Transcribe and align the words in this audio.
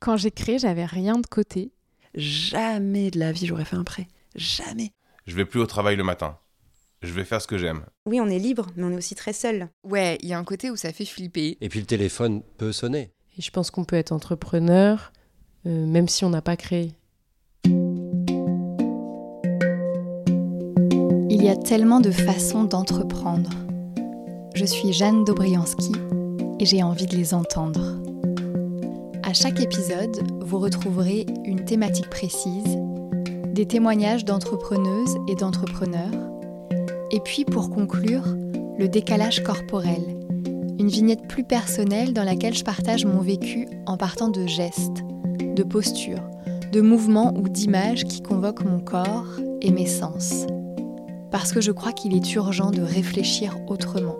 Quand 0.00 0.16
j'ai 0.16 0.30
créé, 0.30 0.58
j'avais 0.58 0.86
rien 0.86 1.18
de 1.18 1.26
côté. 1.26 1.72
Jamais 2.14 3.10
de 3.10 3.18
la 3.18 3.32
vie 3.32 3.46
j'aurais 3.46 3.66
fait 3.66 3.76
un 3.76 3.84
prêt. 3.84 4.08
Jamais. 4.34 4.92
Je 5.26 5.36
vais 5.36 5.44
plus 5.44 5.60
au 5.60 5.66
travail 5.66 5.96
le 5.96 6.04
matin. 6.04 6.38
Je 7.02 7.12
vais 7.12 7.24
faire 7.26 7.42
ce 7.42 7.46
que 7.46 7.58
j'aime. 7.58 7.84
Oui, 8.06 8.18
on 8.18 8.26
est 8.26 8.38
libre, 8.38 8.66
mais 8.76 8.84
on 8.84 8.92
est 8.92 8.96
aussi 8.96 9.14
très 9.14 9.34
seul. 9.34 9.68
Ouais, 9.84 10.16
il 10.22 10.28
y 10.28 10.32
a 10.32 10.38
un 10.38 10.44
côté 10.44 10.70
où 10.70 10.76
ça 10.76 10.94
fait 10.94 11.04
flipper. 11.04 11.58
Et 11.60 11.68
puis 11.68 11.80
le 11.80 11.86
téléphone 11.86 12.42
peut 12.56 12.72
sonner. 12.72 13.12
Et 13.36 13.42
je 13.42 13.50
pense 13.50 13.70
qu'on 13.70 13.84
peut 13.84 13.96
être 13.96 14.12
entrepreneur, 14.12 15.12
euh, 15.66 15.84
même 15.86 16.08
si 16.08 16.24
on 16.24 16.30
n'a 16.30 16.40
pas 16.40 16.56
créé. 16.56 16.94
Il 21.28 21.44
y 21.44 21.50
a 21.50 21.56
tellement 21.56 22.00
de 22.00 22.10
façons 22.10 22.64
d'entreprendre. 22.64 23.50
Je 24.54 24.64
suis 24.64 24.94
Jeanne 24.94 25.24
Dobriansky 25.24 25.92
et 26.58 26.64
j'ai 26.64 26.82
envie 26.82 27.06
de 27.06 27.16
les 27.16 27.34
entendre. 27.34 28.00
À 29.30 29.32
chaque 29.32 29.60
épisode, 29.60 30.26
vous 30.40 30.58
retrouverez 30.58 31.24
une 31.44 31.64
thématique 31.64 32.10
précise, 32.10 32.76
des 33.54 33.64
témoignages 33.64 34.24
d'entrepreneuses 34.24 35.14
et 35.28 35.36
d'entrepreneurs, 35.36 36.10
et 37.12 37.20
puis 37.20 37.44
pour 37.44 37.70
conclure, 37.70 38.24
le 38.76 38.88
décalage 38.88 39.44
corporel, 39.44 40.02
une 40.80 40.88
vignette 40.88 41.28
plus 41.28 41.44
personnelle 41.44 42.12
dans 42.12 42.24
laquelle 42.24 42.56
je 42.56 42.64
partage 42.64 43.04
mon 43.04 43.20
vécu 43.20 43.68
en 43.86 43.96
partant 43.96 44.30
de 44.30 44.48
gestes, 44.48 45.04
de 45.38 45.62
postures, 45.62 46.28
de 46.72 46.80
mouvements 46.80 47.32
ou 47.36 47.48
d'images 47.48 48.06
qui 48.06 48.22
convoquent 48.22 48.64
mon 48.64 48.80
corps 48.80 49.38
et 49.62 49.70
mes 49.70 49.86
sens. 49.86 50.44
Parce 51.30 51.52
que 51.52 51.60
je 51.60 51.70
crois 51.70 51.92
qu'il 51.92 52.16
est 52.16 52.34
urgent 52.34 52.72
de 52.72 52.82
réfléchir 52.82 53.56
autrement, 53.68 54.16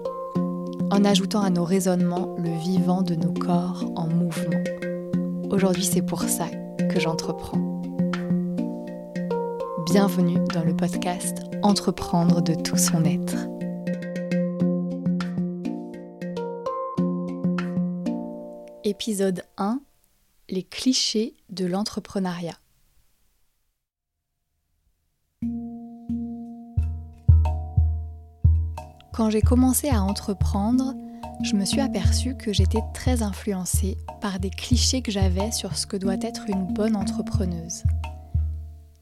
en 0.92 1.04
ajoutant 1.04 1.40
à 1.40 1.50
nos 1.50 1.64
raisonnements 1.64 2.36
le 2.38 2.56
vivant 2.60 3.02
de 3.02 3.16
nos 3.16 3.32
corps 3.32 3.90
en 3.96 4.06
mouvement. 4.06 4.59
Aujourd'hui, 5.62 5.84
c'est 5.84 6.00
pour 6.00 6.22
ça 6.22 6.48
que 6.88 6.98
j'entreprends. 6.98 7.82
Bienvenue 9.84 10.38
dans 10.54 10.64
le 10.64 10.74
podcast 10.74 11.42
Entreprendre 11.62 12.40
de 12.40 12.54
tout 12.54 12.78
son 12.78 13.04
être. 13.04 13.36
Épisode 18.84 19.44
1 19.58 19.82
Les 20.48 20.62
clichés 20.62 21.34
de 21.50 21.66
l'entrepreneuriat. 21.66 22.56
Quand 29.12 29.28
j'ai 29.28 29.42
commencé 29.42 29.90
à 29.90 30.02
entreprendre, 30.02 30.94
je 31.42 31.54
me 31.56 31.64
suis 31.64 31.80
aperçue 31.80 32.36
que 32.36 32.52
j'étais 32.52 32.82
très 32.92 33.22
influencée 33.22 33.96
par 34.20 34.38
des 34.38 34.50
clichés 34.50 35.00
que 35.00 35.10
j'avais 35.10 35.50
sur 35.52 35.76
ce 35.76 35.86
que 35.86 35.96
doit 35.96 36.20
être 36.20 36.44
une 36.48 36.66
bonne 36.66 36.96
entrepreneuse. 36.96 37.82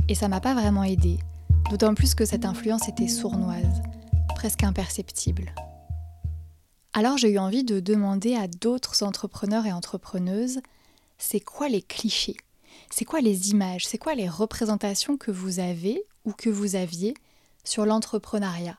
Et 0.09 0.15
ça 0.15 0.29
m'a 0.29 0.41
pas 0.41 0.55
vraiment 0.55 0.85
aidée, 0.85 1.19
d'autant 1.71 1.95
plus 1.95 2.15
que 2.15 2.25
cette 2.25 2.45
influence 2.45 2.89
était 2.89 3.09
sournoise, 3.09 3.83
presque 4.37 4.63
imperceptible. 4.63 5.53
Alors 6.93 7.19
j'ai 7.19 7.31
eu 7.31 7.39
envie 7.39 7.65
de 7.65 7.81
demander 7.81 8.37
à 8.37 8.47
d'autres 8.47 9.03
entrepreneurs 9.03 9.67
et 9.67 9.73
entrepreneuses, 9.73 10.61
c'est 11.19 11.41
quoi 11.41 11.69
les 11.69 11.83
clichés? 11.83 12.37
C'est 12.91 13.05
quoi 13.05 13.21
les 13.21 13.51
images? 13.51 13.87
C'est 13.87 13.99
quoi 13.99 14.15
les 14.15 14.29
représentations 14.29 15.17
que 15.17 15.31
vous 15.31 15.59
avez 15.59 16.03
ou 16.25 16.33
que 16.33 16.49
vous 16.49 16.77
aviez 16.77 17.15
sur 17.65 17.85
l'entrepreneuriat? 17.85 18.79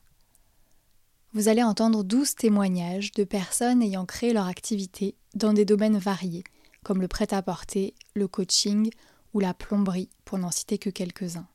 Vous 1.33 1.47
allez 1.47 1.63
entendre 1.63 2.03
12 2.03 2.35
témoignages 2.35 3.11
de 3.11 3.23
personnes 3.23 3.81
ayant 3.81 4.05
créé 4.05 4.33
leur 4.33 4.47
activité 4.47 5.15
dans 5.35 5.53
des 5.53 5.65
domaines 5.65 5.97
variés, 5.97 6.43
comme 6.83 7.01
le 7.01 7.07
prêt-à-porter, 7.07 7.93
le 8.15 8.27
coaching 8.27 8.89
ou 9.33 9.39
la 9.39 9.53
plomberie, 9.53 10.09
pour 10.25 10.39
n'en 10.39 10.49
citer 10.49 10.79
que 10.79 10.89
quelques-uns. 10.89 11.47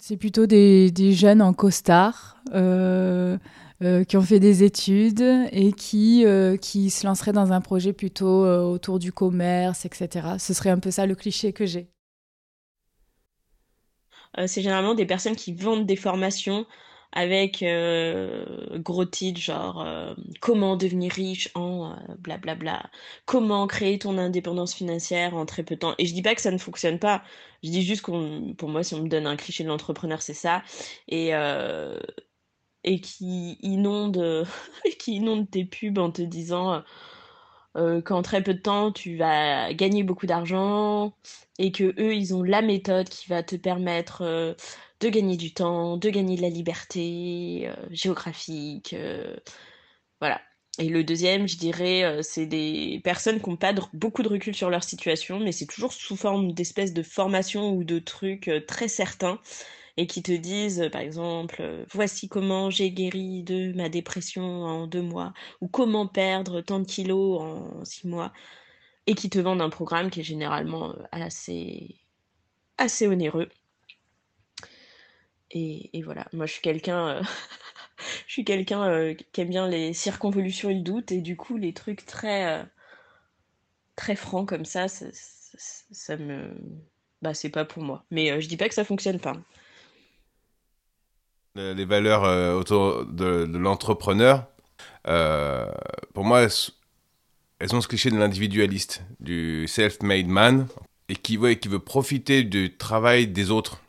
C'est 0.00 0.16
plutôt 0.16 0.46
des, 0.46 0.90
jeunes 1.12 1.40
en 1.40 1.52
costard 1.52 2.36
euh, 2.52 3.38
euh, 3.82 4.02
qui 4.02 4.16
ont 4.16 4.22
fait 4.22 4.40
des 4.40 4.64
études 4.64 5.24
et 5.52 5.72
qui, 5.72 6.26
euh, 6.26 6.56
qui 6.56 6.90
se 6.90 7.06
lanceraient 7.06 7.32
dans 7.32 7.52
un 7.52 7.60
projet 7.60 7.92
plutôt 7.92 8.44
autour 8.44 8.98
du 8.98 9.12
commerce, 9.12 9.84
etc. 9.84 10.30
Ce 10.40 10.52
serait 10.52 10.70
un 10.70 10.80
peu 10.80 10.90
ça 10.90 11.06
le 11.06 11.14
cliché 11.14 11.52
que 11.52 11.66
j'ai. 11.66 11.88
c'est 14.48 14.62
généralement 14.62 14.96
des 14.96 15.06
personnes 15.06 15.36
qui 15.36 15.52
vendent 15.52 15.86
des 15.86 15.94
formations 15.94 16.66
avec 17.14 17.62
euh, 17.62 18.44
gros 18.80 19.04
titres 19.04 19.40
genre 19.40 19.80
euh, 19.82 20.14
comment 20.40 20.76
devenir 20.76 21.12
riche 21.12 21.48
en 21.54 21.96
blablabla, 22.18 22.54
bla 22.56 22.78
bla, 22.78 22.90
comment 23.24 23.66
créer 23.68 23.98
ton 24.00 24.18
indépendance 24.18 24.74
financière 24.74 25.36
en 25.36 25.46
très 25.46 25.62
peu 25.62 25.76
de 25.76 25.80
temps. 25.80 25.94
Et 25.98 26.06
je 26.06 26.12
dis 26.12 26.22
pas 26.22 26.34
que 26.34 26.40
ça 26.40 26.50
ne 26.50 26.58
fonctionne 26.58 26.98
pas, 26.98 27.22
je 27.62 27.70
dis 27.70 27.82
juste 27.82 28.02
qu'on, 28.02 28.54
pour 28.58 28.68
moi, 28.68 28.82
si 28.82 28.94
on 28.94 29.02
me 29.02 29.08
donne 29.08 29.28
un 29.28 29.36
cliché 29.36 29.62
de 29.62 29.68
l'entrepreneur, 29.68 30.22
c'est 30.22 30.34
ça. 30.34 30.62
Et, 31.08 31.34
euh, 31.34 32.00
et 32.82 33.00
qui 33.00 33.58
inonde, 33.62 34.46
qui 34.98 35.16
inonde 35.16 35.48
tes 35.48 35.64
pubs 35.64 35.98
en 35.98 36.10
te 36.10 36.22
disant 36.22 36.82
qu'en 38.04 38.22
très 38.22 38.42
peu 38.42 38.54
de 38.54 38.60
temps, 38.60 38.92
tu 38.92 39.16
vas 39.16 39.72
gagner 39.72 40.02
beaucoup 40.04 40.26
d'argent 40.26 41.14
et 41.58 41.72
que 41.72 41.94
eux, 42.00 42.14
ils 42.14 42.34
ont 42.34 42.42
la 42.42 42.62
méthode 42.62 43.08
qui 43.08 43.28
va 43.28 43.42
te 43.42 43.56
permettre 43.56 44.56
de 45.04 45.10
gagner 45.10 45.36
du 45.36 45.52
temps, 45.52 45.96
de 45.98 46.10
gagner 46.10 46.36
de 46.36 46.42
la 46.42 46.48
liberté 46.48 47.68
euh, 47.68 47.74
géographique. 47.90 48.94
Euh, 48.94 49.36
voilà. 50.20 50.40
Et 50.78 50.88
le 50.88 51.04
deuxième, 51.04 51.46
je 51.46 51.56
dirais, 51.56 52.04
euh, 52.04 52.22
c'est 52.22 52.46
des 52.46 53.00
personnes 53.04 53.40
qui 53.40 53.50
n'ont 53.50 53.56
pas 53.56 53.74
beaucoup 53.92 54.22
de 54.22 54.28
recul 54.28 54.54
sur 54.54 54.70
leur 54.70 54.82
situation, 54.82 55.38
mais 55.40 55.52
c'est 55.52 55.66
toujours 55.66 55.92
sous 55.92 56.16
forme 56.16 56.52
d'espèce 56.52 56.92
de 56.94 57.02
formation 57.02 57.72
ou 57.74 57.84
de 57.84 57.98
trucs 57.98 58.50
très 58.66 58.88
certains 58.88 59.38
et 59.96 60.06
qui 60.08 60.22
te 60.22 60.32
disent, 60.32 60.88
par 60.90 61.02
exemple, 61.02 61.62
voici 61.92 62.28
comment 62.28 62.70
j'ai 62.70 62.90
guéri 62.90 63.44
de 63.44 63.72
ma 63.74 63.88
dépression 63.88 64.42
en 64.64 64.86
deux 64.88 65.02
mois, 65.02 65.34
ou 65.60 65.68
comment 65.68 66.08
perdre 66.08 66.62
tant 66.62 66.80
de 66.80 66.86
kilos 66.86 67.40
en 67.40 67.84
six 67.84 68.08
mois, 68.08 68.32
et 69.06 69.14
qui 69.14 69.30
te 69.30 69.38
vendent 69.38 69.62
un 69.62 69.70
programme 69.70 70.10
qui 70.10 70.20
est 70.20 70.24
généralement 70.24 70.94
assez, 71.12 71.96
assez 72.78 73.06
onéreux. 73.06 73.48
Et, 75.54 76.02
voilà, 76.02 76.26
moi 76.32 76.46
je 76.46 76.52
suis 76.52 76.62
quelqu'un 76.62 77.08
euh, 77.08 77.22
je 78.26 78.32
suis 78.32 78.44
quelqu'un 78.44 78.82
euh, 78.88 79.14
qui 79.32 79.40
aime 79.40 79.50
bien 79.50 79.68
les 79.68 79.92
circonvolutions 79.92 80.68
et 80.68 80.74
le 80.74 80.80
doute, 80.80 81.12
et 81.12 81.20
du 81.20 81.36
coup 81.36 81.56
les 81.56 81.72
trucs 81.72 82.04
très, 82.04 82.60
euh, 82.60 82.64
très 83.94 84.16
francs 84.16 84.48
comme 84.48 84.64
ça, 84.64 84.86
ça, 84.88 86.16
me... 86.16 86.50
Bah 87.22 87.34
c'est 87.34 87.50
pas 87.50 87.64
pour 87.64 87.84
moi. 87.84 88.04
Mais 88.10 88.40
je 88.40 88.48
dis 88.48 88.56
pas 88.56 88.68
que 88.68 88.74
ça 88.74 88.84
fonctionne 88.84 89.20
pas. 89.20 89.36
Les 91.54 91.84
valeurs 91.84 92.56
autour 92.56 93.06
de, 93.06 93.46
l'entrepreneur, 93.56 94.48
pour 95.04 96.24
moi, 96.24 96.48
elles, 97.60 97.74
ont 97.74 97.80
ce 97.80 97.86
cliché 97.86 98.10
de 98.10 98.18
l'individualiste, 98.18 99.04
du 99.20 99.68
self-made 99.68 100.26
man, 100.26 100.66
et 101.08 101.14
qui 101.14 101.36
veut 101.36 101.78
profiter 101.78 102.42
du 102.42 102.76
travail 102.76 103.28
des 103.28 103.52
autres 103.52 103.83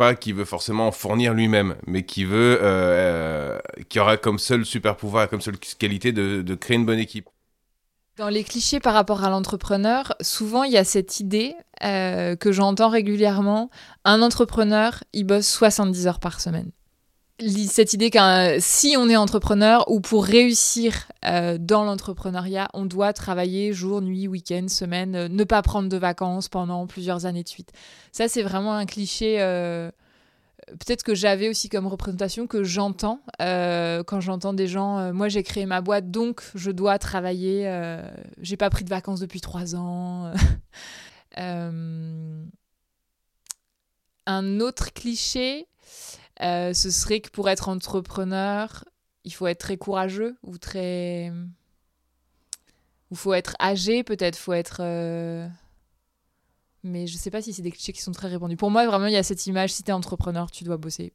pas 0.00 0.14
qui 0.14 0.32
veut 0.32 0.46
forcément 0.46 0.90
fournir 0.92 1.34
lui-même, 1.34 1.76
mais 1.86 2.06
qui 2.06 2.24
veut, 2.24 2.58
euh, 2.62 3.58
euh, 3.58 3.58
qui 3.90 4.00
aura 4.00 4.16
comme 4.16 4.38
seul 4.38 4.64
super 4.64 4.96
pouvoir, 4.96 5.28
comme 5.28 5.42
seule 5.42 5.58
qualité 5.58 6.10
de, 6.10 6.54
créer 6.54 6.78
une 6.78 6.86
bonne 6.86 6.98
équipe. 6.98 7.28
Dans 8.16 8.30
les 8.30 8.42
clichés 8.42 8.80
par 8.80 8.94
rapport 8.94 9.24
à 9.24 9.28
l'entrepreneur, 9.28 10.14
souvent 10.22 10.64
il 10.64 10.72
y 10.72 10.78
a 10.78 10.84
cette 10.84 11.20
idée 11.20 11.54
euh, 11.84 12.34
que 12.34 12.50
j'entends 12.50 12.88
régulièrement, 12.88 13.68
un 14.06 14.22
entrepreneur, 14.22 15.04
il 15.12 15.24
bosse 15.24 15.46
70 15.46 16.06
heures 16.06 16.20
par 16.20 16.40
semaine 16.40 16.70
cette 17.68 17.94
idée 17.94 18.10
que 18.10 18.58
si 18.60 18.96
on 18.98 19.08
est 19.08 19.16
entrepreneur 19.16 19.90
ou 19.90 20.00
pour 20.00 20.24
réussir 20.24 21.08
dans 21.22 21.84
l'entrepreneuriat, 21.84 22.68
on 22.74 22.84
doit 22.84 23.12
travailler 23.12 23.72
jour, 23.72 24.02
nuit, 24.02 24.28
week-end, 24.28 24.66
semaine, 24.68 25.26
ne 25.26 25.44
pas 25.44 25.62
prendre 25.62 25.88
de 25.88 25.96
vacances 25.96 26.48
pendant 26.48 26.86
plusieurs 26.86 27.26
années 27.26 27.42
de 27.42 27.48
suite. 27.48 27.72
Ça, 28.12 28.28
c'est 28.28 28.42
vraiment 28.42 28.74
un 28.74 28.86
cliché 28.86 29.38
peut-être 30.78 31.02
que 31.02 31.14
j'avais 31.14 31.48
aussi 31.48 31.68
comme 31.68 31.86
représentation 31.86 32.46
que 32.46 32.64
j'entends 32.64 33.20
euh, 33.40 34.02
quand 34.04 34.20
j'entends 34.20 34.52
des 34.52 34.66
gens 34.66 34.98
euh, 34.98 35.12
moi 35.12 35.28
j'ai 35.28 35.42
créé 35.42 35.66
ma 35.66 35.80
boîte 35.80 36.10
donc 36.10 36.42
je 36.54 36.70
dois 36.70 36.98
travailler 36.98 37.66
euh, 37.66 38.02
j'ai 38.40 38.56
pas 38.56 38.70
pris 38.70 38.84
de 38.84 38.90
vacances 38.90 39.20
depuis 39.20 39.40
trois 39.40 39.74
ans 39.74 40.32
un 44.26 44.60
autre 44.60 44.92
cliché 44.92 45.66
ce 46.40 46.90
serait 46.90 47.20
que 47.20 47.30
pour 47.30 47.48
être 47.48 47.68
entrepreneur 47.68 48.84
il 49.24 49.34
faut 49.34 49.46
être 49.46 49.60
très 49.60 49.76
courageux 49.76 50.36
ou 50.42 50.58
très 50.58 51.32
ou 53.10 53.14
faut 53.14 53.34
être 53.34 53.54
âgé 53.60 54.02
peut-être 54.02 54.36
faut 54.36 54.52
être 54.52 54.80
mais 56.82 57.06
je 57.06 57.16
sais 57.16 57.30
pas 57.30 57.42
si 57.42 57.52
c'est 57.52 57.62
des 57.62 57.70
clichés 57.70 57.92
qui 57.92 58.00
sont 58.00 58.12
très 58.12 58.28
répandus. 58.28 58.56
Pour 58.56 58.70
moi, 58.70 58.86
vraiment, 58.86 59.06
il 59.06 59.12
y 59.12 59.16
a 59.16 59.22
cette 59.22 59.46
image, 59.46 59.72
si 59.72 59.82
tu 59.82 59.90
es 59.90 59.92
entrepreneur, 59.92 60.50
tu 60.50 60.64
dois 60.64 60.76
bosser 60.76 61.12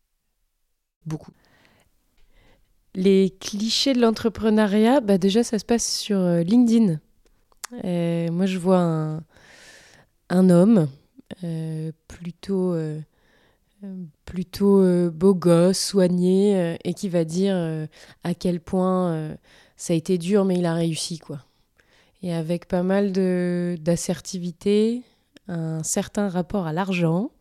beaucoup. 1.06 1.32
Les 2.94 3.36
clichés 3.40 3.94
de 3.94 4.02
l'entrepreneuriat, 4.02 5.02
bah 5.02 5.18
déjà, 5.18 5.44
ça 5.44 5.60
se 5.60 5.66
passe 5.66 5.98
sur 5.98 6.18
euh, 6.20 6.44
LinkedIn. 6.44 7.00
Euh, 7.84 8.32
moi, 8.32 8.46
je 8.46 8.58
vois 8.58 8.80
un, 10.30 10.50
homme 10.50 10.88
euh, 11.44 11.92
plutôt, 12.08 12.74
euh, 12.74 13.00
plutôt 14.26 14.80
euh, 14.82 15.10
beau 15.10 15.34
gosse, 15.34 15.80
soigné, 15.80 16.56
euh, 16.56 16.76
et 16.84 16.94
qui 16.94 17.10
va 17.10 17.24
dire 17.24 17.56
euh, 17.56 17.88
à 18.24 18.34
quel 18.34 18.60
point 18.60 19.12
euh, 19.12 19.36
ça 19.78 19.94
a 19.94 19.96
été 19.96 20.18
dur, 20.18 20.46
mais 20.46 20.58
il 20.58 20.66
a 20.66 20.74
réussi, 20.74 21.20
quoi. 21.20 21.40
Et 22.22 22.34
avec 22.34 22.68
pas 22.68 22.84
mal 22.84 23.12
d'assertivité, 23.12 25.04
un 25.48 25.84
certain 25.84 26.28
rapport 26.28 26.66
à 26.66 26.74
l'argent, 26.74 27.32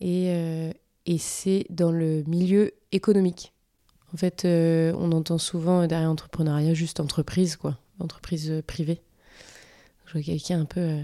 et, 0.00 0.26
euh, 0.28 0.72
et 1.06 1.18
c'est 1.18 1.66
dans 1.70 1.90
le 1.90 2.22
milieu 2.26 2.72
économique. 2.92 3.52
En 4.12 4.16
fait, 4.16 4.44
euh, 4.44 4.94
on 4.98 5.10
entend 5.12 5.38
souvent 5.38 5.82
euh, 5.82 5.86
derrière 5.86 6.10
entrepreneuriat 6.10 6.74
juste 6.74 7.00
entreprise, 7.00 7.56
quoi, 7.56 7.78
entreprise 7.98 8.50
euh, 8.50 8.62
privée. 8.62 9.00
Je 10.06 10.12
vois 10.12 10.22
quelqu'un 10.22 10.60
un 10.60 10.64
peu 10.66 10.80
euh, 10.80 11.02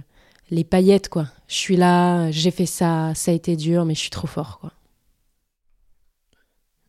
les 0.51 0.65
paillettes, 0.65 1.09
quoi. 1.09 1.27
Je 1.49 1.55
suis 1.55 1.77
là, 1.77 2.31
j'ai 2.31 2.51
fait 2.51 2.67
ça, 2.67 3.13
ça 3.15 3.31
a 3.31 3.35
été 3.35 3.57
dur, 3.57 3.85
mais 3.85 3.95
je 3.95 4.01
suis 4.01 4.11
trop 4.11 4.27
fort, 4.27 4.59
quoi. 4.61 4.73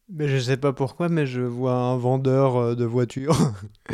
Mais 0.09 0.27
je 0.27 0.37
sais 0.39 0.57
pas 0.57 0.73
pourquoi, 0.73 1.07
mais 1.07 1.25
je 1.25 1.41
vois 1.41 1.73
un 1.73 1.95
vendeur 1.95 2.57
euh, 2.57 2.75
de 2.75 2.83
voitures. 2.83 3.37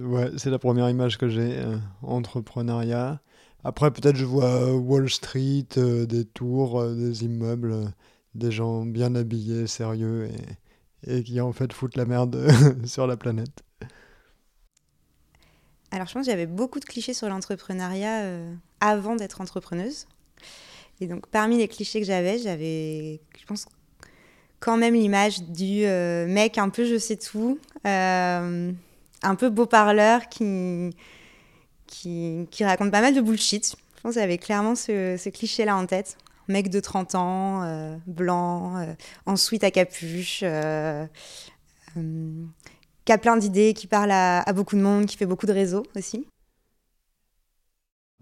ouais, 0.00 0.30
c'est 0.36 0.50
la 0.50 0.58
première 0.58 0.88
image 0.90 1.18
que 1.18 1.28
j'ai, 1.28 1.58
euh, 1.58 1.76
entrepreneuriat. 2.02 3.20
Après, 3.64 3.90
peut-être 3.90 4.16
je 4.16 4.24
vois 4.24 4.44
euh, 4.46 4.72
Wall 4.72 5.10
Street, 5.10 5.66
euh, 5.76 6.06
des 6.06 6.24
tours, 6.24 6.82
des 6.94 7.24
immeubles, 7.24 7.92
des 8.34 8.50
gens 8.50 8.86
bien 8.86 9.14
habillés, 9.14 9.66
sérieux, 9.66 10.30
et 11.06 11.22
qui 11.24 11.40
en 11.40 11.52
fait 11.52 11.72
foutent 11.72 11.96
la 11.96 12.06
merde 12.06 12.48
sur 12.86 13.06
la 13.06 13.16
planète. 13.16 13.65
Alors, 15.96 16.06
je 16.08 16.12
pense 16.12 16.26
que 16.26 16.30
j'avais 16.30 16.44
beaucoup 16.44 16.78
de 16.78 16.84
clichés 16.84 17.14
sur 17.14 17.26
l'entrepreneuriat 17.26 18.20
euh, 18.20 18.52
avant 18.80 19.16
d'être 19.16 19.40
entrepreneuse. 19.40 20.06
Et 21.00 21.06
donc, 21.06 21.26
parmi 21.28 21.56
les 21.56 21.68
clichés 21.68 22.00
que 22.00 22.06
j'avais, 22.06 22.38
j'avais, 22.38 23.18
je 23.40 23.46
pense, 23.46 23.64
quand 24.60 24.76
même 24.76 24.92
l'image 24.92 25.40
du 25.40 25.86
euh, 25.86 26.26
mec 26.26 26.58
un 26.58 26.68
peu 26.68 26.84
je 26.84 26.98
sais 26.98 27.16
tout, 27.16 27.58
euh, 27.86 28.72
un 29.22 29.34
peu 29.36 29.48
beau 29.48 29.64
parleur 29.64 30.28
qui, 30.28 30.94
qui, 31.86 32.46
qui 32.50 32.64
raconte 32.66 32.90
pas 32.90 33.00
mal 33.00 33.14
de 33.14 33.22
bullshit. 33.22 33.74
Je 33.96 34.00
pense 34.02 34.16
que 34.16 34.20
j'avais 34.20 34.36
clairement 34.36 34.74
ce, 34.74 35.16
ce 35.18 35.30
cliché-là 35.30 35.74
en 35.74 35.86
tête. 35.86 36.18
Mec 36.48 36.68
de 36.68 36.78
30 36.78 37.14
ans, 37.14 37.98
blanc, 38.06 38.86
en 39.24 39.36
sweat 39.36 39.64
à 39.64 39.70
capuche, 39.70 40.44
qui 43.06 43.12
a 43.12 43.18
plein 43.18 43.38
d'idées, 43.38 43.72
qui 43.72 43.86
parle 43.86 44.10
à, 44.10 44.42
à 44.42 44.52
beaucoup 44.52 44.76
de 44.76 44.82
monde, 44.82 45.06
qui 45.06 45.16
fait 45.16 45.24
beaucoup 45.24 45.46
de 45.46 45.52
réseaux 45.52 45.84
aussi. 45.96 46.26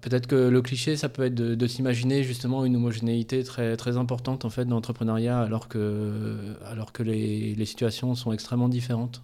Peut-être 0.02 0.26
que 0.26 0.36
le 0.36 0.60
cliché, 0.60 0.96
ça 0.98 1.08
peut 1.08 1.24
être 1.24 1.34
de, 1.34 1.54
de 1.54 1.66
s'imaginer 1.66 2.22
justement 2.22 2.66
une 2.66 2.76
homogénéité 2.76 3.42
très, 3.42 3.76
très 3.76 3.96
importante 3.96 4.44
en 4.44 4.50
fait 4.50 4.66
dans 4.66 4.76
l'entrepreneuriat 4.76 5.40
alors 5.40 5.66
que, 5.66 6.56
alors 6.66 6.92
que 6.92 7.02
les, 7.02 7.54
les 7.54 7.64
situations 7.64 8.14
sont 8.14 8.32
extrêmement 8.32 8.68
différentes. 8.68 9.22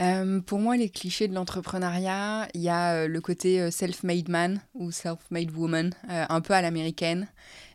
Euh, 0.00 0.40
pour 0.40 0.58
moi, 0.58 0.76
les 0.76 0.88
clichés 0.88 1.28
de 1.28 1.34
l'entrepreneuriat, 1.34 2.48
il 2.54 2.62
y 2.62 2.70
a 2.70 2.94
euh, 2.94 3.08
le 3.08 3.20
côté 3.20 3.60
euh, 3.60 3.70
self-made 3.70 4.28
man 4.28 4.60
ou 4.74 4.90
self-made 4.90 5.52
woman, 5.54 5.94
euh, 6.10 6.24
un 6.28 6.40
peu 6.40 6.54
à 6.54 6.62
l'américaine, 6.62 7.28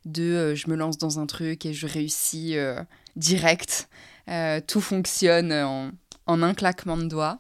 de 0.03 0.23
euh, 0.23 0.55
je 0.55 0.69
me 0.69 0.75
lance 0.75 0.97
dans 0.97 1.19
un 1.19 1.27
truc 1.27 1.65
et 1.65 1.73
je 1.73 1.87
réussis 1.87 2.57
euh, 2.57 2.83
direct, 3.15 3.87
Euh, 4.29 4.59
tout 4.59 4.81
fonctionne 4.81 5.53
en, 5.53 5.91
en 6.27 6.43
un 6.43 6.53
claquement 6.53 6.97
de 6.97 7.05
doigts. 7.05 7.39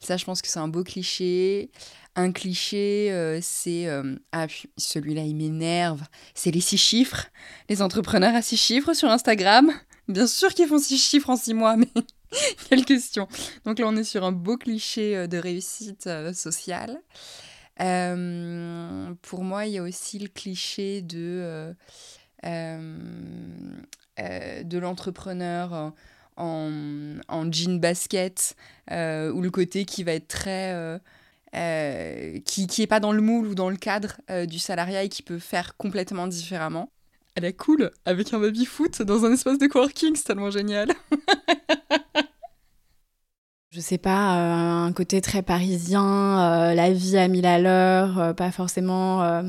Ça, 0.00 0.16
je 0.16 0.24
pense 0.24 0.42
que 0.42 0.48
c'est 0.48 0.60
un 0.60 0.68
beau 0.68 0.84
cliché. 0.84 1.70
Un 2.14 2.32
cliché, 2.32 3.12
euh, 3.12 3.38
c'est... 3.42 3.86
euh, 3.86 4.16
ah, 4.32 4.46
celui-là, 4.76 5.22
il 5.22 5.36
m'énerve. 5.36 6.02
C'est 6.34 6.50
les 6.50 6.60
six 6.60 6.78
chiffres. 6.78 7.26
Les 7.68 7.82
entrepreneurs 7.82 8.34
à 8.34 8.42
six 8.42 8.56
chiffres 8.56 8.94
sur 8.94 9.10
Instagram. 9.10 9.72
Bien 10.08 10.26
sûr 10.26 10.54
qu'ils 10.54 10.68
font 10.68 10.78
six 10.78 10.98
chiffres 10.98 11.30
en 11.30 11.36
six 11.36 11.54
mois, 11.54 11.76
mais 11.76 11.88
quelle 12.68 12.84
question. 12.84 13.28
Donc 13.64 13.78
là, 13.78 13.86
on 13.88 13.96
est 13.96 14.04
sur 14.04 14.24
un 14.24 14.32
beau 14.32 14.56
cliché 14.56 15.16
euh, 15.16 15.26
de 15.26 15.38
réussite 15.38 16.06
euh, 16.06 16.32
sociale. 16.32 16.98
Pour 19.22 19.44
moi, 19.44 19.66
il 19.66 19.72
y 19.72 19.78
a 19.78 19.82
aussi 19.82 20.18
le 20.18 20.28
cliché 20.28 21.02
de, 21.02 21.74
de 22.42 24.78
l'entrepreneur 24.78 25.92
en, 26.38 27.52
jean 27.52 27.78
basket, 27.78 28.56
euh, 28.90 29.30
ou 29.32 29.40
le 29.42 29.50
côté 29.50 29.84
qui 29.84 30.04
va 30.04 30.12
être 30.12 30.28
très... 30.28 30.72
euh, 30.74 30.98
euh, 31.56 32.38
qui 32.44 32.66
qui 32.66 32.82
est 32.82 32.86
pas 32.86 33.00
dans 33.00 33.12
le 33.12 33.22
moule 33.22 33.46
ou 33.48 33.54
dans 33.54 33.70
le 33.70 33.76
cadre 33.76 34.20
euh, 34.30 34.44
du 34.46 34.58
salariat 34.58 35.02
et 35.04 35.08
qui 35.08 35.22
peut 35.22 35.38
faire 35.38 35.76
complètement 35.78 36.26
différemment. 36.26 36.90
Elle 37.36 37.44
est 37.46 37.54
cool 37.54 37.90
avec 38.04 38.34
un 38.34 38.38
baby 38.40 38.66
foot 38.66 39.00
dans 39.02 39.24
un 39.24 39.32
espace 39.32 39.58
de 39.58 39.66
coworking, 39.66 40.14
c'est 40.16 40.24
tellement 40.24 40.50
génial. 40.50 40.88
je 43.70 43.80
sais 43.80 43.98
pas, 43.98 44.36
euh, 44.38 44.86
un 44.88 44.92
côté 44.92 45.20
très 45.20 45.42
parisien, 45.42 46.70
euh, 46.70 46.74
la 46.74 46.92
vie 46.92 47.16
à 47.18 47.28
mille 47.28 47.46
à 47.46 47.58
l'heure, 47.58 48.18
euh, 48.18 48.32
pas 48.34 48.50
forcément. 48.50 49.22
euh, 49.22 49.42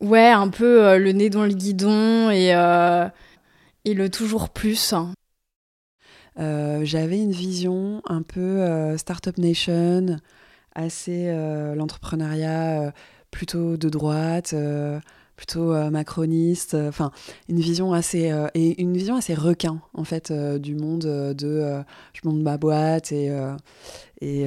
Ouais, 0.00 0.28
un 0.28 0.48
peu 0.48 0.84
euh, 0.84 0.98
le 0.98 1.12
nez 1.12 1.30
dans 1.30 1.44
le 1.44 1.54
guidon 1.54 2.30
et, 2.30 2.54
euh, 2.54 3.08
et 3.84 3.94
le 3.94 4.10
toujours 4.10 4.50
plus. 4.50 4.94
Euh, 6.38 6.84
J'avais 6.84 7.20
une 7.20 7.32
vision 7.32 8.02
un 8.06 8.22
peu 8.22 8.40
euh, 8.40 8.96
Startup 8.98 9.36
Nation, 9.38 10.18
assez 10.74 11.28
euh, 11.28 11.74
l'entrepreneuriat 11.74 12.92
plutôt 13.30 13.76
de 13.76 13.88
droite, 13.88 14.54
plutôt 15.36 15.72
macroniste, 15.90 16.74
enfin 16.74 17.10
une 17.48 17.58
vision 17.58 17.92
assez 17.92 18.32
et 18.54 18.80
une 18.80 18.96
vision 18.96 19.16
assez 19.16 19.34
requin 19.34 19.80
en 19.92 20.04
fait 20.04 20.32
du 20.32 20.76
monde 20.76 21.02
de 21.02 21.82
je 22.12 22.20
monte 22.28 22.40
ma 22.42 22.58
boîte 22.58 23.10
et 23.10 23.32
et 24.20 24.46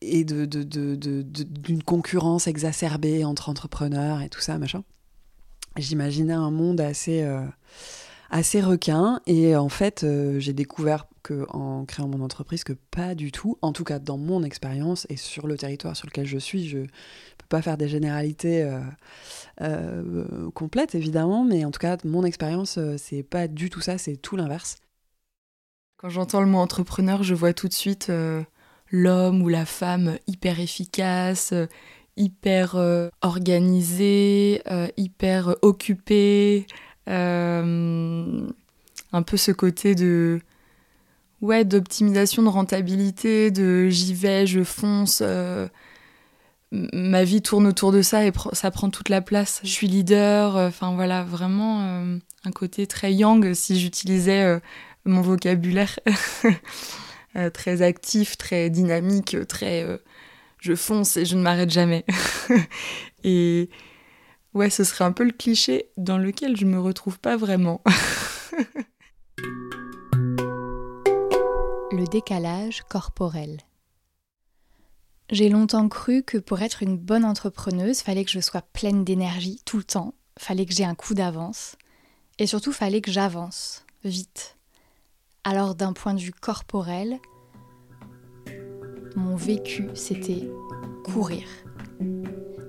et 0.00 0.24
de, 0.24 0.44
de, 0.44 0.62
de, 0.62 0.94
de- 0.94 1.22
d'une 1.22 1.82
concurrence 1.82 2.46
exacerbée 2.46 3.24
entre 3.24 3.48
entrepreneurs 3.48 4.22
et 4.22 4.28
tout 4.28 4.40
ça 4.40 4.58
machin. 4.58 4.82
J'imaginais 5.78 6.34
un 6.34 6.50
monde 6.50 6.80
assez 6.80 7.22
euh, 7.22 7.44
assez 8.30 8.60
requin. 8.60 9.20
Et 9.26 9.56
en 9.56 9.68
fait 9.68 10.04
euh, 10.04 10.38
j'ai 10.40 10.52
découvert 10.52 11.06
que 11.22 11.46
en 11.50 11.84
créant 11.84 12.08
mon 12.08 12.20
entreprise 12.20 12.64
que 12.64 12.72
pas 12.72 13.14
du 13.14 13.32
tout. 13.32 13.58
En 13.62 13.72
tout 13.72 13.84
cas 13.84 13.98
dans 13.98 14.18
mon 14.18 14.42
expérience 14.42 15.06
et 15.08 15.16
sur 15.16 15.46
le 15.46 15.56
territoire 15.56 15.96
sur 15.96 16.06
lequel 16.06 16.26
je 16.26 16.38
suis 16.38 16.68
je 16.68 16.78
peux 16.78 17.46
pas 17.48 17.62
faire 17.62 17.76
des 17.76 17.88
généralités 17.88 18.68
euh, 19.60 20.50
complètes 20.54 20.94
évidemment. 20.94 21.44
Mais 21.44 21.64
en 21.64 21.70
tout 21.70 21.80
cas 21.80 21.96
mon 22.04 22.24
expérience 22.24 22.78
c'est 22.96 23.22
pas 23.22 23.48
du 23.48 23.70
tout 23.70 23.80
ça 23.80 23.98
c'est 23.98 24.16
tout 24.16 24.36
l'inverse. 24.36 24.76
Quand 25.96 26.08
j'entends 26.08 26.40
le 26.40 26.46
mot 26.46 26.58
entrepreneur, 26.58 27.24
je 27.24 27.34
vois 27.34 27.52
tout 27.52 27.66
de 27.66 27.72
suite 27.72 28.12
l'homme 28.90 29.42
ou 29.42 29.48
la 29.48 29.66
femme 29.66 30.16
hyper 30.26 30.60
efficace, 30.60 31.52
hyper 32.18 32.76
euh, 32.76 33.08
organisé, 33.22 34.62
euh, 34.70 34.88
hyper 34.96 35.48
euh, 35.50 35.54
occupé. 35.62 36.66
euh, 37.08 38.46
un 39.12 39.22
peu 39.22 39.36
ce 39.38 39.52
côté 39.52 39.94
de 39.94 40.40
ouais 41.40 41.64
d'optimisation 41.64 42.42
de 42.42 42.48
rentabilité, 42.48 43.50
de 43.50 43.88
j'y 43.88 44.12
vais, 44.14 44.46
je 44.46 44.62
fonce. 44.64 45.22
ma 46.70 47.24
vie 47.24 47.40
tourne 47.40 47.66
autour 47.66 47.92
de 47.92 48.02
ça 48.02 48.26
et 48.26 48.32
ça 48.52 48.70
prend 48.70 48.90
toute 48.90 49.08
la 49.08 49.22
place. 49.22 49.60
Je 49.64 49.70
suis 49.70 49.88
leader. 49.88 50.56
Enfin 50.56 50.94
voilà, 50.94 51.24
vraiment 51.24 51.80
un 52.44 52.50
côté 52.52 52.86
très 52.86 53.14
yang 53.14 53.54
si 53.54 53.80
j'utilisais 53.80 54.60
mon 55.06 55.22
vocabulaire 55.22 55.98
très 57.54 57.82
actif, 57.82 58.36
très 58.36 58.68
dynamique, 58.68 59.36
très 59.48 59.86
je 60.60 60.74
fonce 60.74 61.16
et 61.16 61.24
je 61.24 61.36
ne 61.36 61.42
m'arrête 61.42 61.70
jamais. 61.70 62.04
et 63.24 63.70
ouais, 64.54 64.70
ce 64.70 64.84
serait 64.84 65.04
un 65.04 65.12
peu 65.12 65.24
le 65.24 65.32
cliché 65.32 65.90
dans 65.96 66.18
lequel 66.18 66.56
je 66.56 66.64
me 66.64 66.80
retrouve 66.80 67.18
pas 67.18 67.36
vraiment. 67.36 67.82
Le 71.90 72.04
décalage 72.06 72.82
corporel. 72.82 73.58
J'ai 75.30 75.48
longtemps 75.48 75.88
cru 75.88 76.22
que 76.22 76.38
pour 76.38 76.62
être 76.62 76.82
une 76.82 76.96
bonne 76.96 77.24
entrepreneuse, 77.24 78.00
fallait 78.00 78.24
que 78.24 78.30
je 78.30 78.40
sois 78.40 78.62
pleine 78.62 79.04
d'énergie 79.04 79.60
tout 79.64 79.78
le 79.78 79.84
temps, 79.84 80.14
fallait 80.38 80.64
que 80.64 80.72
j'ai 80.72 80.84
un 80.84 80.94
coup 80.94 81.14
d'avance, 81.14 81.76
et 82.38 82.46
surtout 82.46 82.72
fallait 82.72 83.00
que 83.00 83.10
j'avance 83.10 83.84
vite. 84.04 84.56
Alors 85.44 85.74
d'un 85.74 85.92
point 85.92 86.14
de 86.14 86.20
vue 86.20 86.32
corporel, 86.32 87.18
mon 89.18 89.36
vécu, 89.36 89.88
c'était 89.94 90.48
courir. 91.04 91.42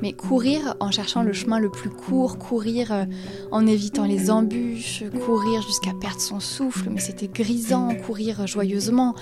Mais 0.02 0.14
courir 0.14 0.76
en 0.80 0.92
cherchant 0.92 1.24
le 1.24 1.34
chemin 1.34 1.60
le 1.60 1.70
plus 1.70 1.90
court, 1.90 2.38
courir 2.38 2.94
euh, 2.94 3.04
en 3.52 3.68
évitant 3.68 4.06
les 4.06 4.32
embûches, 4.32 5.04
courir 5.26 5.62
jusqu'à 5.62 5.92
perdre 6.00 6.22
son 6.22 6.40
souffle, 6.40 6.90
mais 6.90 7.02
c'était 7.02 7.28
grisant, 7.28 7.90
courir 8.06 8.48
joyeusement, 8.48 9.14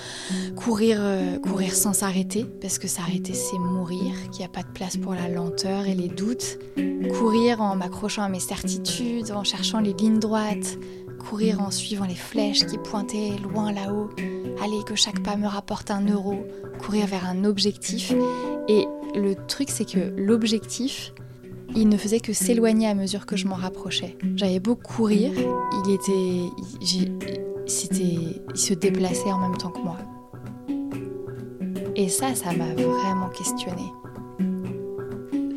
courir, 0.56 1.00
euh, 1.02 1.40
courir 1.40 1.74
sans 1.74 1.94
s'arrêter, 1.94 2.46
parce 2.62 2.78
que 2.78 2.88
s'arrêter 2.88 3.34
c'est 3.34 3.58
mourir, 3.58 4.14
qu'il 4.32 4.42
n'y 4.42 4.46
a 4.46 4.50
pas 4.50 4.62
de 4.62 4.72
place 4.72 4.98
pour 4.98 5.16
la 5.16 5.28
lenteur 5.28 5.88
et 5.88 5.96
les 5.96 6.10
doutes, 6.10 6.60
courir 7.18 7.60
en 7.60 7.76
m'accrochant 7.76 8.22
à 8.22 8.30
mes 8.30 8.40
certitudes, 8.40 9.32
en 9.32 9.44
cherchant 9.44 9.80
les 9.80 9.94
lignes 9.94 10.20
droites, 10.20 10.78
courir 11.18 11.60
en 11.60 11.72
suivant 11.72 12.06
les 12.06 12.16
flèches 12.16 12.68
qui 12.68 12.78
pointaient 12.78 13.32
loin 13.42 13.72
là-haut, 13.72 14.10
aller 14.64 14.84
que 14.86 14.96
chaque 14.96 15.22
pas 15.24 15.36
me 15.36 15.48
rapporte 15.48 15.92
un 15.92 16.06
euro, 16.08 16.46
courir 16.80 17.08
vers 17.08 17.26
un 17.26 17.44
objectif. 17.46 18.14
Et 18.68 18.88
le 19.16 19.36
truc, 19.48 19.70
c'est 19.70 19.86
que 19.86 20.14
l'objectif, 20.18 21.14
il 21.76 21.90
ne 21.90 21.98
faisait 21.98 22.20
que 22.20 22.34
s'éloigner 22.34 22.88
à 22.88 22.96
mesure 22.96 23.26
que 23.26 23.36
je 23.36 23.48
m'en 23.48 23.56
rapprochais. 23.56 24.18
J'avais 24.36 24.60
beau 24.60 24.76
courir, 24.76 25.32
il 25.86 25.92
était, 25.92 27.10
c'était, 27.66 28.42
il 28.54 28.60
se 28.60 28.74
déplaçait 28.74 29.32
en 29.32 29.40
même 29.40 29.58
temps 29.58 29.70
que 29.70 29.82
moi. 29.82 29.98
Et 31.96 32.10
ça, 32.10 32.36
ça 32.36 32.54
m'a 32.54 32.74
vraiment 32.74 33.30
questionné. 33.30 33.82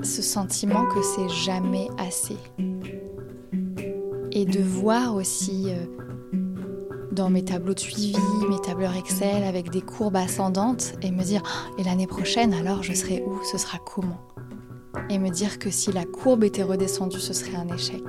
Ce 0.03 0.23
sentiment 0.23 0.87
que 0.87 1.03
c'est 1.03 1.29
jamais 1.29 1.89
assez. 1.99 2.37
Et 4.33 4.45
de 4.47 4.61
voir 4.61 5.17
aussi 5.17 5.67
euh, 5.69 5.85
dans 7.13 7.31
mes 7.31 7.45
tableaux 7.45 7.75
de 7.75 7.81
suivi, 7.81 8.17
mes 8.49 8.61
tableurs 8.61 8.97
Excel 8.97 9.43
avec 9.45 9.71
des 9.71 9.81
courbes 9.81 10.17
ascendantes 10.17 10.95
et 11.03 11.11
me 11.11 11.23
dire 11.23 11.43
ah, 11.45 11.71
et 11.79 11.85
l'année 11.85 12.07
prochaine 12.07 12.55
alors 12.55 12.83
je 12.83 12.93
serai 12.93 13.23
où? 13.27 13.43
Ce 13.45 13.59
sera 13.59 13.79
comment? 13.79 14.21
Et 15.09 15.19
me 15.19 15.31
dire 15.31 15.59
que 15.59 15.71
si 15.71 15.93
la 15.93 16.05
courbe 16.05 16.45
était 16.45 16.63
redescendue, 16.63 17.21
ce 17.21 17.33
serait 17.33 17.57
un 17.57 17.69
échec. 17.75 18.03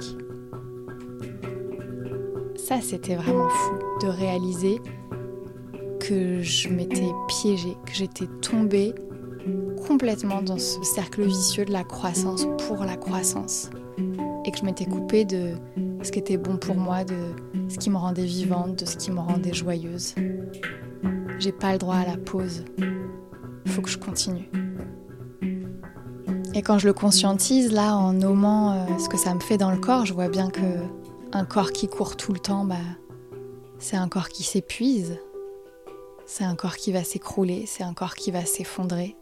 Ça, 2.56 2.80
c'était 2.82 3.16
vraiment 3.16 3.50
fou 3.50 3.74
de 4.02 4.08
réaliser 4.08 4.80
que 6.00 6.42
je 6.42 6.70
m'étais 6.70 7.12
piégée, 7.28 7.76
que 7.86 7.94
j'étais 7.94 8.28
tombée 8.42 8.94
complètement 9.88 10.42
dans 10.42 10.58
ce 10.58 10.82
cercle 10.84 11.24
vicieux 11.24 11.66
de 11.66 11.72
la 11.72 11.84
croissance 11.84 12.48
pour 12.68 12.84
la 12.84 12.96
croissance 12.96 13.70
et 14.46 14.52
que 14.52 14.58
je 14.58 14.64
m'étais 14.64 14.86
coupée 14.86 15.26
de 15.26 15.54
ce 16.04 16.12
qui 16.12 16.20
était 16.20 16.38
bon 16.38 16.58
pour 16.58 16.76
moi, 16.76 17.04
de 17.04 17.16
ce 17.70 17.78
qui 17.78 17.90
me 17.90 17.98
rendait 17.98 18.26
vivante, 18.26 18.80
de 18.80 18.86
ce 18.86 18.98
qui 18.98 19.12
me 19.12 19.20
rendait 19.20 19.54
joyeuse. 19.54 20.16
J'ai 21.40 21.52
pas 21.52 21.74
le 21.74 21.78
droit 21.78 21.96
à 21.96 22.06
la 22.06 22.18
pause. 22.18 22.64
Faut 23.68 23.82
que 23.82 23.90
je 23.90 23.98
continue. 23.98 24.50
Et 26.54 26.62
quand 26.62 26.80
je 26.80 26.88
le 26.88 26.94
conscientise, 26.94 27.72
là, 27.72 27.96
en 27.96 28.14
nommant 28.14 28.74
euh, 28.74 28.98
ce 28.98 29.08
que 29.08 29.18
ça 29.18 29.34
me 29.34 29.40
fait 29.40 29.58
dans 29.58 29.72
le 29.72 29.78
corps, 29.78 30.06
je 30.06 30.14
vois 30.14 30.28
bien 30.28 30.50
que 30.50 30.62
un 31.32 31.46
corps 31.46 31.72
qui 31.72 31.88
court 31.88 32.18
tout 32.18 32.34
le 32.34 32.40
temps, 32.40 32.66
bah, 32.66 32.76
c'est 33.80 33.96
un 33.96 34.10
corps 34.10 34.28
qui 34.28 34.44
s'épuise, 34.44 35.18
c'est 36.26 36.44
un 36.44 36.56
corps 36.56 36.76
qui 36.76 36.92
va 36.92 37.04
s'écrouler, 37.04 37.66
c'est 37.68 37.84
un 37.84 37.94
corps 37.94 38.16
qui 38.16 38.32
va 38.32 38.44
s'effondrer. 38.46 39.16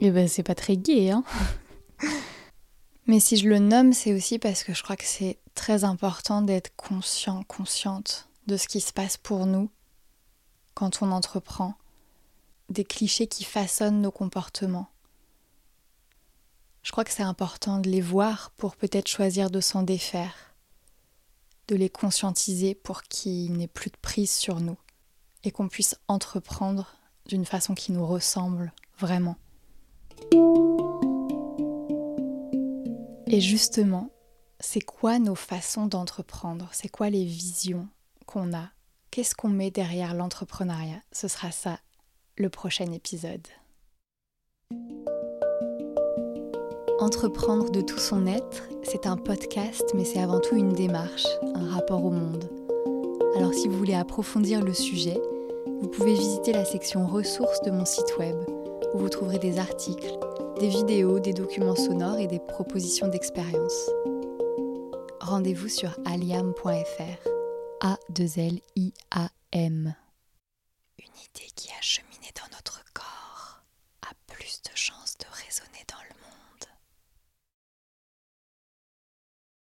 Et 0.00 0.10
ben, 0.10 0.26
c'est 0.26 0.42
pas 0.42 0.54
très 0.54 0.76
gai, 0.76 1.10
hein 1.10 1.22
Mais 3.06 3.20
si 3.20 3.36
je 3.36 3.48
le 3.48 3.58
nomme, 3.58 3.92
c'est 3.92 4.14
aussi 4.14 4.38
parce 4.38 4.64
que 4.64 4.72
je 4.72 4.82
crois 4.82 4.96
que 4.96 5.04
c'est 5.04 5.38
très 5.54 5.84
important 5.84 6.42
d'être 6.42 6.74
conscient, 6.76 7.42
consciente 7.44 8.28
de 8.46 8.56
ce 8.56 8.66
qui 8.66 8.80
se 8.80 8.92
passe 8.92 9.16
pour 9.16 9.46
nous 9.46 9.70
quand 10.74 11.02
on 11.02 11.12
entreprend, 11.12 11.74
des 12.68 12.84
clichés 12.84 13.26
qui 13.26 13.44
façonnent 13.44 14.00
nos 14.00 14.10
comportements. 14.10 14.88
Je 16.82 16.90
crois 16.92 17.04
que 17.04 17.12
c'est 17.12 17.22
important 17.22 17.78
de 17.78 17.88
les 17.88 18.00
voir 18.00 18.50
pour 18.56 18.76
peut-être 18.76 19.08
choisir 19.08 19.50
de 19.50 19.60
s'en 19.60 19.82
défaire, 19.82 20.34
de 21.68 21.76
les 21.76 21.88
conscientiser 21.88 22.74
pour 22.74 23.02
qu'il 23.02 23.52
n'ait 23.52 23.68
plus 23.68 23.90
de 23.90 23.96
prise 23.96 24.32
sur 24.32 24.60
nous 24.60 24.76
et 25.44 25.50
qu'on 25.50 25.68
puisse 25.68 25.96
entreprendre 26.08 26.96
d'une 27.26 27.46
façon 27.46 27.74
qui 27.74 27.92
nous 27.92 28.06
ressemble 28.06 28.72
vraiment. 28.98 29.36
Et 33.34 33.40
justement, 33.40 34.10
c'est 34.60 34.80
quoi 34.80 35.18
nos 35.18 35.34
façons 35.34 35.86
d'entreprendre? 35.86 36.68
C'est 36.70 36.86
quoi 36.88 37.10
les 37.10 37.24
visions 37.24 37.88
qu'on 38.26 38.54
a? 38.54 38.68
Qu'est-ce 39.10 39.34
qu'on 39.34 39.48
met 39.48 39.72
derrière 39.72 40.14
l'entrepreneuriat? 40.14 41.00
Ce 41.10 41.26
sera 41.26 41.50
ça 41.50 41.80
le 42.38 42.48
prochain 42.48 42.92
épisode. 42.92 43.44
Entreprendre 47.00 47.72
de 47.72 47.80
tout 47.80 47.98
son 47.98 48.28
être, 48.28 48.68
c'est 48.84 49.04
un 49.04 49.16
podcast, 49.16 49.82
mais 49.96 50.04
c'est 50.04 50.20
avant 50.20 50.38
tout 50.38 50.54
une 50.54 50.72
démarche, 50.72 51.26
un 51.56 51.70
rapport 51.70 52.04
au 52.04 52.12
monde. 52.12 52.48
Alors 53.34 53.52
si 53.52 53.66
vous 53.66 53.76
voulez 53.76 53.94
approfondir 53.94 54.62
le 54.62 54.74
sujet, 54.74 55.20
vous 55.80 55.88
pouvez 55.88 56.14
visiter 56.14 56.52
la 56.52 56.64
section 56.64 57.04
ressources 57.04 57.62
de 57.62 57.72
mon 57.72 57.84
site 57.84 58.16
web, 58.16 58.36
où 58.94 58.98
vous 58.98 59.08
trouverez 59.08 59.40
des 59.40 59.58
articles, 59.58 60.20
des 60.58 60.68
vidéos, 60.68 61.18
des 61.18 61.32
documents 61.32 61.74
sonores 61.76 62.18
et 62.18 62.26
des 62.26 62.38
propositions 62.38 63.08
d'expérience. 63.08 63.90
Rendez-vous 65.20 65.68
sur 65.68 65.96
aliam.fr. 66.04 67.28
A-2-L-I-A-M. 67.80 69.24
Une 70.98 71.04
idée 71.04 71.50
qui 71.56 71.70
a 71.70 71.80